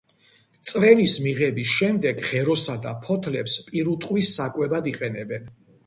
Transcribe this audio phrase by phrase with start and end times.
[0.69, 5.51] წვენის მიღების შემდეგ ღეროსა და ფოთლებს პირუტყვის საკვებად იყენებენ.